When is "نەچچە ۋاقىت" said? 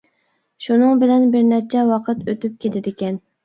1.51-2.27